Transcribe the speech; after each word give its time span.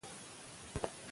خوږیاڼۍ. 0.03 0.97